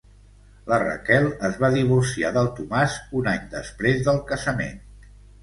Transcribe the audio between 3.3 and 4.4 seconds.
any després del